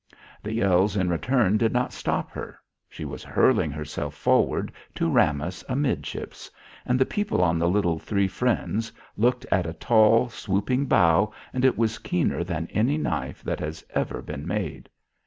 [0.41, 2.59] The yells in return did not stop her.
[2.89, 6.49] She was hurling herself forward to ram us amidships,
[6.87, 11.63] and the people on the little Three Friends looked at a tall swooping bow, and
[11.63, 14.89] it was keener than any knife that has ever been made.